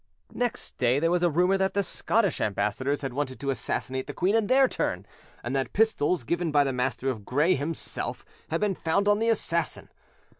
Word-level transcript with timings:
Next 0.33 0.79
day 0.79 0.97
there 0.97 1.11
was 1.11 1.21
a 1.21 1.29
rumour 1.29 1.59
that 1.59 1.75
the 1.75 1.83
Scotch 1.83 2.41
ambassadors 2.41 3.03
had 3.03 3.13
wanted 3.13 3.39
to 3.39 3.51
assassinate 3.51 4.07
the 4.07 4.15
queen 4.15 4.33
in 4.33 4.47
their 4.47 4.67
turn, 4.67 5.05
and 5.43 5.55
that 5.55 5.73
pistols, 5.73 6.23
given 6.23 6.51
by 6.51 6.63
the 6.63 6.73
Master 6.73 7.07
of 7.11 7.23
Gray 7.23 7.53
himself, 7.53 8.25
had 8.49 8.61
been 8.61 8.73
found 8.73 9.07
on 9.07 9.19
the 9.19 9.29
assassin. 9.29 9.89